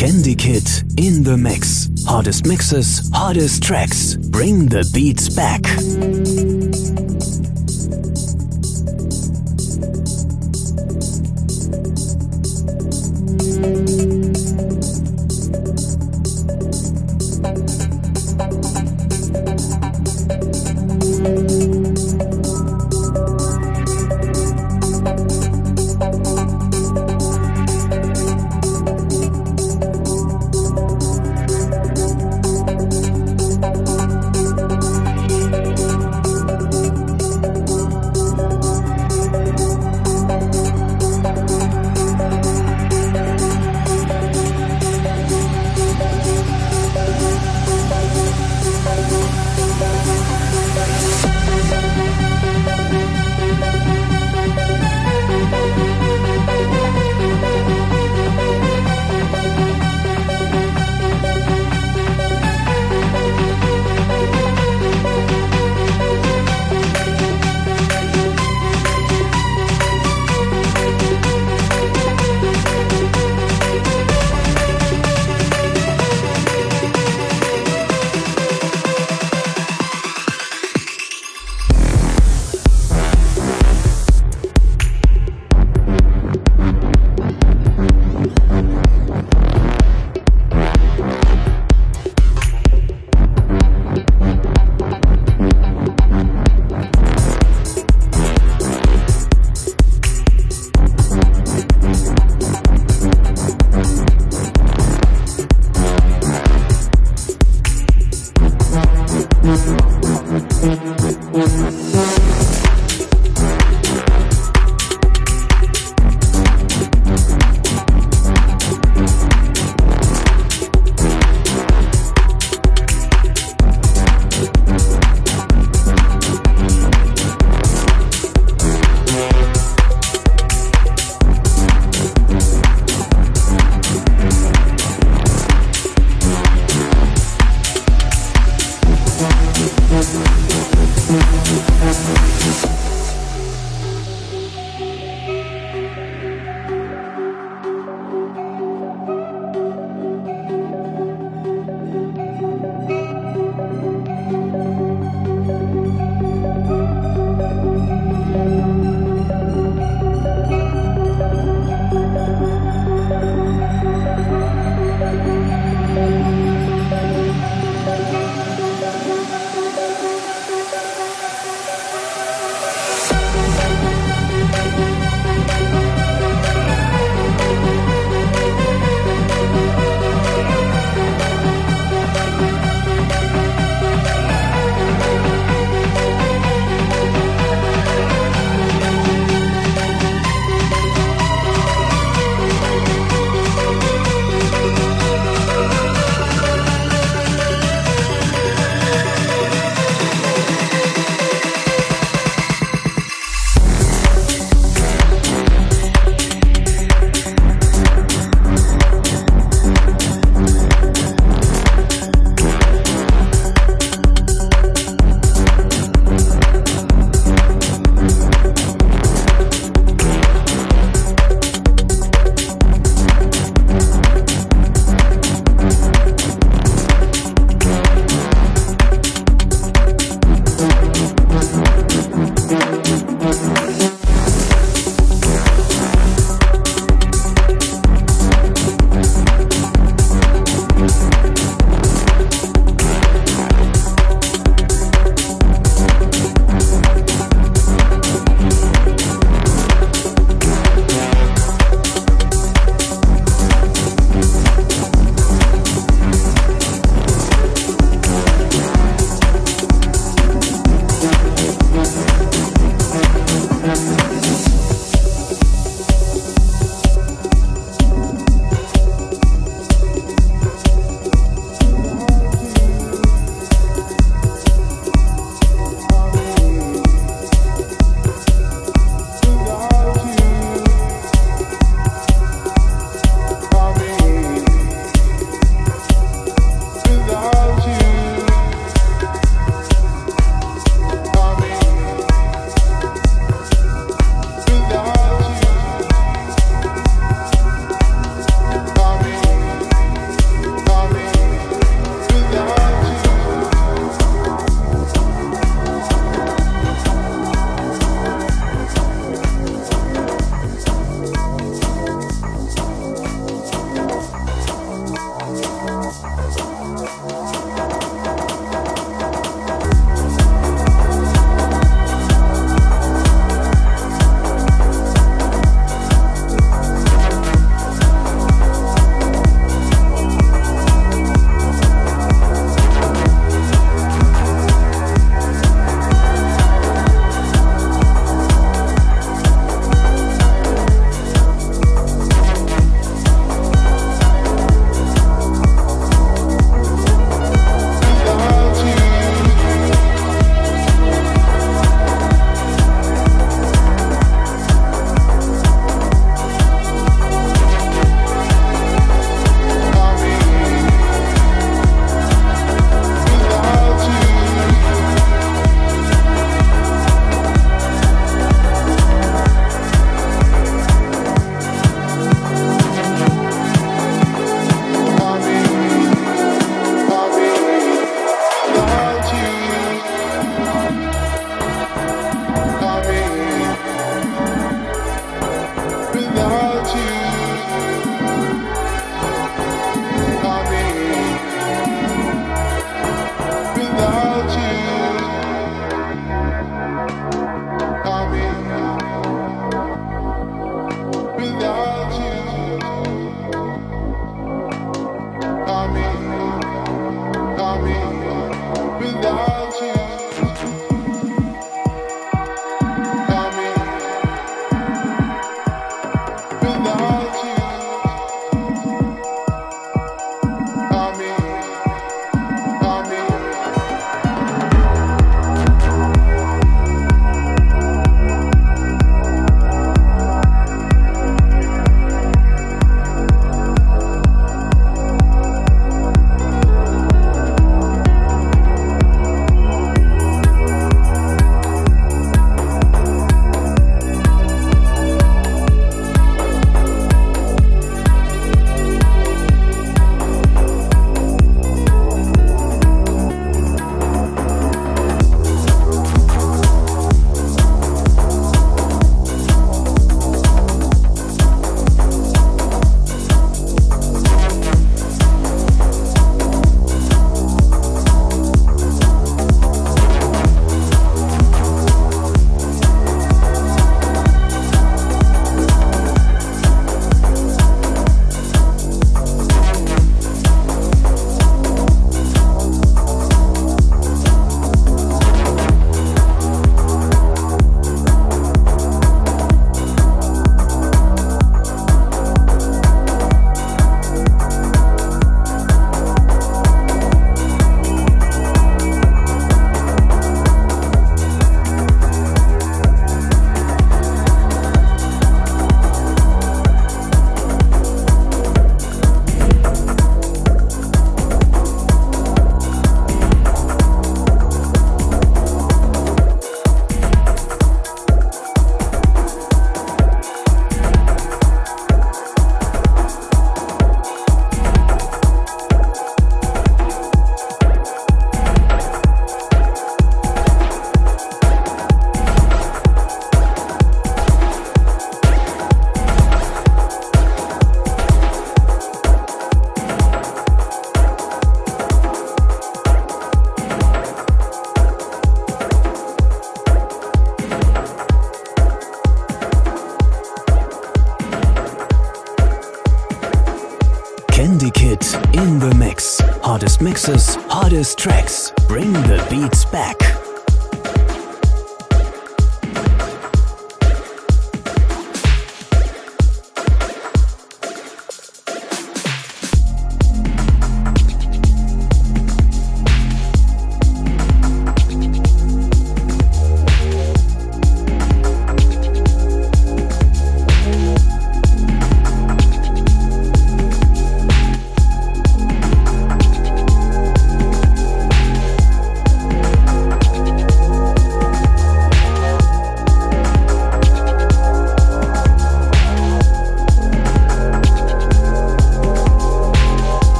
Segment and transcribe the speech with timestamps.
[0.00, 1.90] Candy Kid in the mix.
[2.06, 4.14] Hardest mixes, hardest tracks.
[4.14, 5.60] Bring the beats back.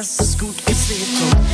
[0.00, 1.06] Es ist gut gesät.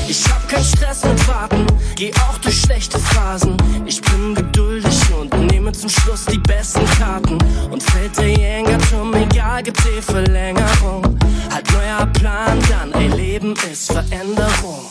[0.06, 3.56] Ich hab keinen Stress mit Warten, geh auch durch schlechte Phasen.
[3.84, 7.38] Ich bin geduldig und nehme zum Schluss die besten Karten.
[7.70, 11.18] Und fällt der Jängerturm, egal, gibt's eh Verlängerung.
[11.52, 14.86] Halt neuer Plan dann, ey, Leben ist Veränderung.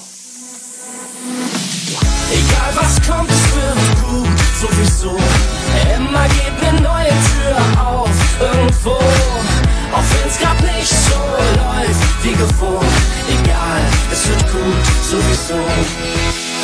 [2.31, 4.27] Egal was kommt, es wird gut,
[4.59, 5.17] sowieso.
[5.95, 8.09] Immer geht ne neue Tür auf,
[8.41, 9.24] irgendwo.
[10.21, 11.15] Wenn's grad nicht so
[11.57, 12.85] läuft wie gewohnt.
[13.29, 16.54] Egal, es wird gut, sowieso.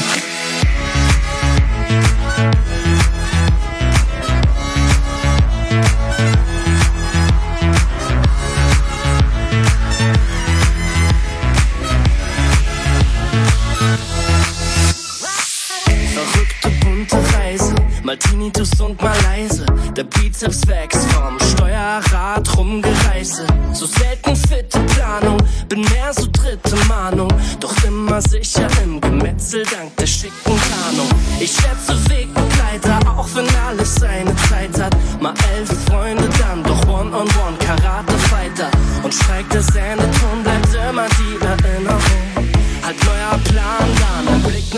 [18.12, 19.66] Mal Tinnitus und mal leise.
[19.96, 23.46] Der Bizeps wächst vom Steuerrad rumgereise.
[23.72, 25.38] So selten fitte Planung,
[25.70, 27.30] bin mehr so dritte Mahnung.
[27.62, 31.08] Doch immer sicher im Gemetzel dank der schicken Tarnung.
[31.40, 34.96] Ich schätze Wegbegleiter, auch wenn alles seine Zeit hat.
[35.22, 38.70] Mal elf Freunde, dann doch One-on-One, Karate-Fighter.
[39.04, 40.41] Und steigt der Sendeton,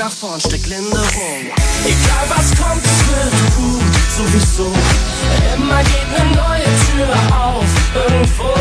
[0.03, 1.43] nach vorn, steckt Linderung.
[1.85, 4.69] Egal was kommt, es wird gut, sowieso.
[5.55, 8.51] Immer geht ne neue Tür auf, irgendwo.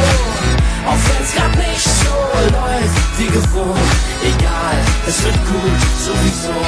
[0.89, 2.15] Auch wenn's grad nicht so
[2.57, 3.91] läuft wie gewohnt.
[4.23, 4.77] Egal,
[5.09, 6.59] es wird gut, sowieso.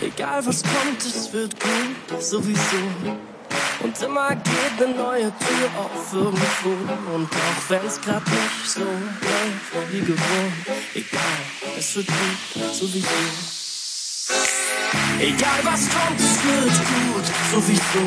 [0.00, 2.82] Egal was kommt, es wird gut, sowieso.
[3.82, 6.70] Und immer geht eine neue Tür auf irgendwo.
[7.14, 10.52] Und auch wenn's grad nicht so läuft wie gewohnt,
[10.94, 11.40] egal,
[11.78, 13.08] es wird gut, sowieso.
[15.18, 18.04] Egal was kommt, es wird gut, sowieso.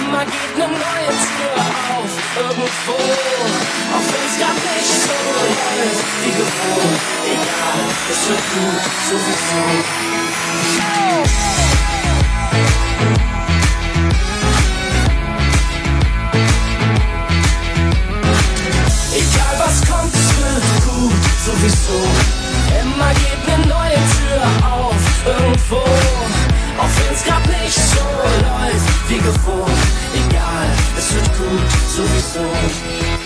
[0.00, 1.56] Immer geht eine neue Tür
[1.96, 2.96] auf, irgendwo.
[3.94, 7.02] Auch wenn's grad nicht so läuft wie gewohnt.
[7.24, 7.80] Egal,
[8.10, 9.62] es wird gut, sowieso.
[19.58, 22.00] Was kommt, es wird gut, sowieso.
[22.80, 25.82] Immer geht ne neue Tür auf, irgendwo.
[26.78, 28.04] Auch wenn's grad nicht so
[28.46, 29.82] läuft wie gewohnt.
[30.14, 33.17] Egal, es wird gut, sowieso.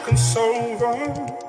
[0.00, 1.39] I can so wrong.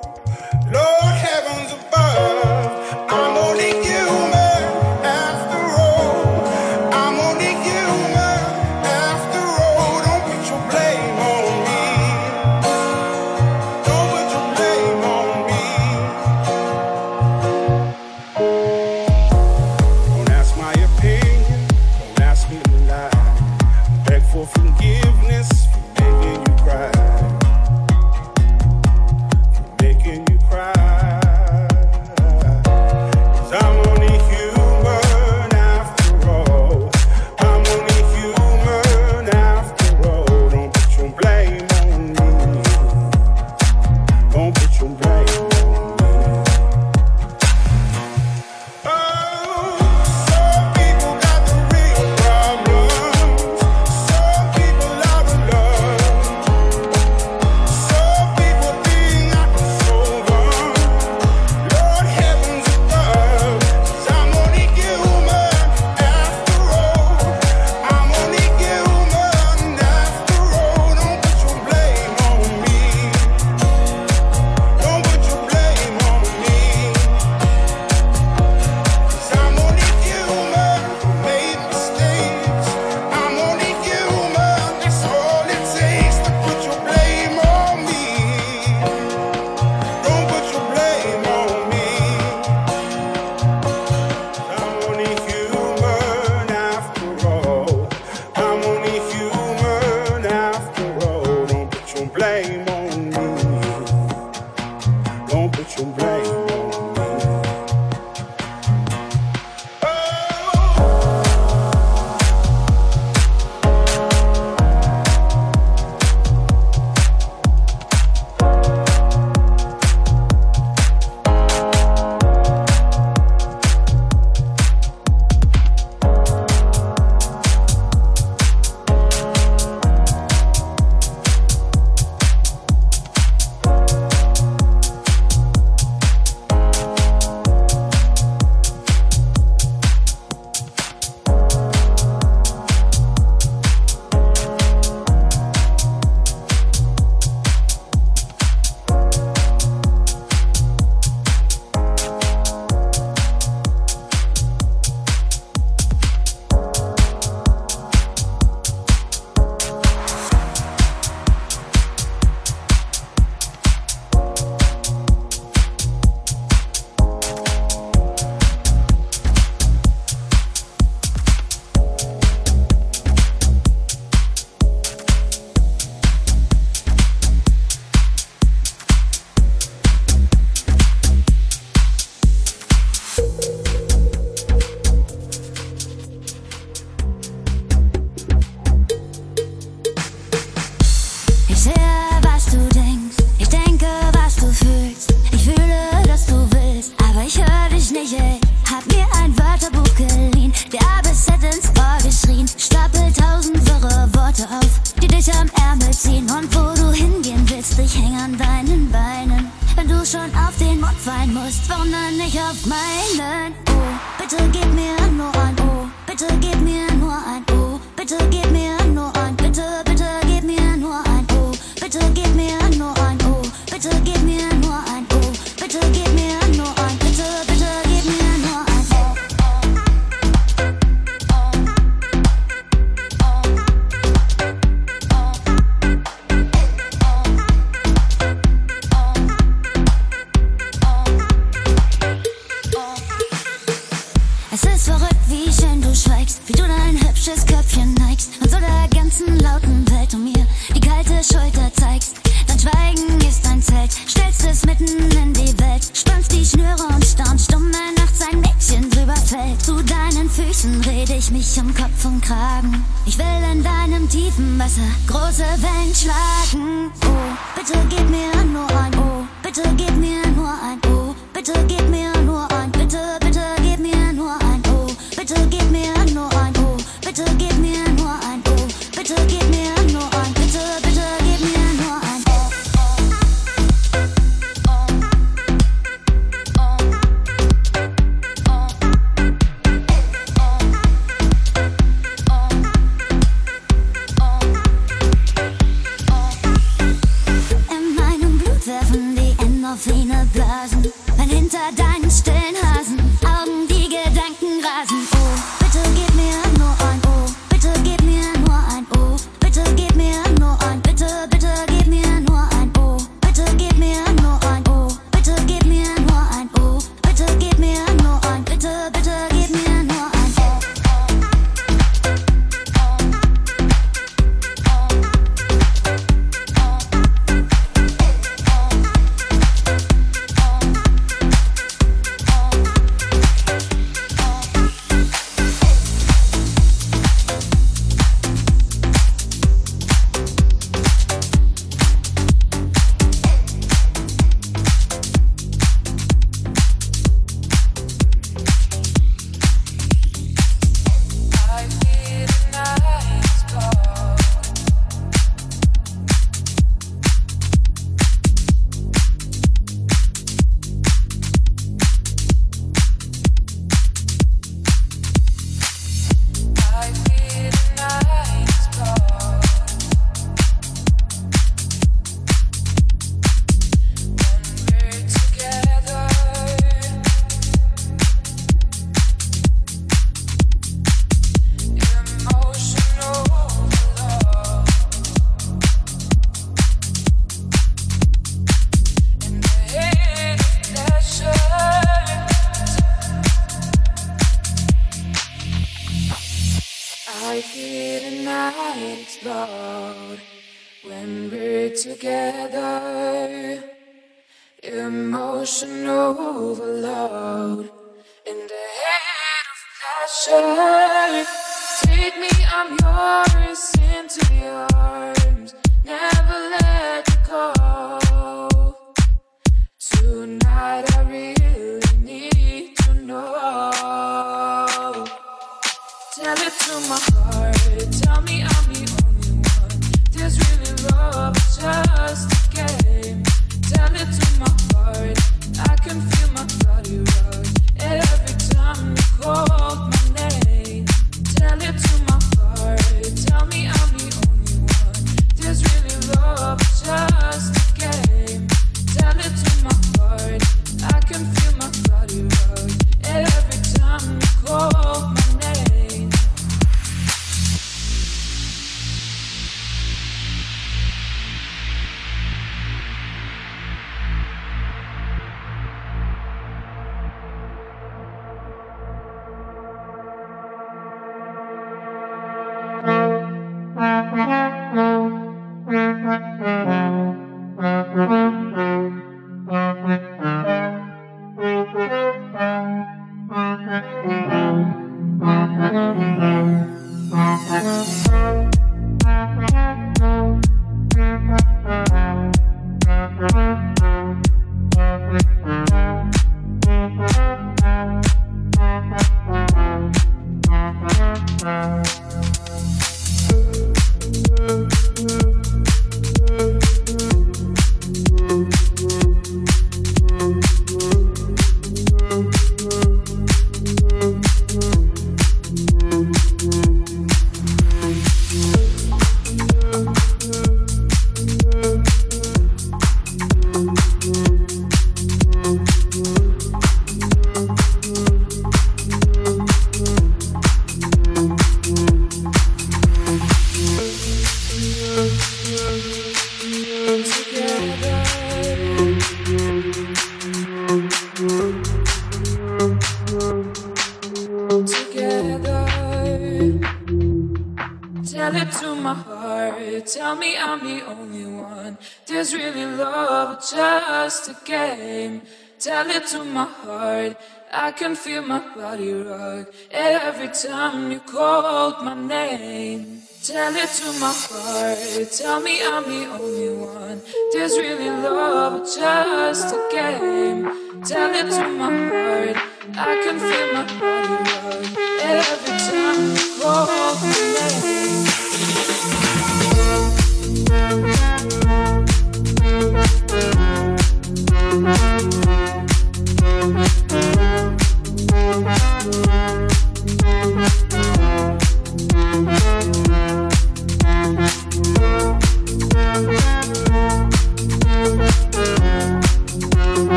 [555.92, 557.18] it to my heart.
[557.54, 563.02] I can feel my body rock every time you called my name.
[563.24, 565.12] Tell it to my heart.
[565.12, 567.02] Tell me I'm the only one.
[567.34, 570.84] There's really love, just a game.
[570.84, 572.38] Tell it to my heart.
[572.78, 574.64] I can feel my body rock
[575.02, 578.11] every time you called my name.